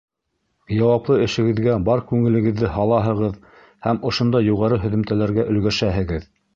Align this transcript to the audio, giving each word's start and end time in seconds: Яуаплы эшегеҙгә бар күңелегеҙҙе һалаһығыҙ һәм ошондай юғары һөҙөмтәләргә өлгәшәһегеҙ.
Яуаплы 0.75 1.17
эшегеҙгә 1.25 1.75
бар 1.91 2.03
күңелегеҙҙе 2.13 2.73
һалаһығыҙ 2.79 3.39
һәм 3.89 4.03
ошондай 4.13 4.51
юғары 4.51 4.85
һөҙөмтәләргә 4.89 5.51
өлгәшәһегеҙ. 5.55 6.33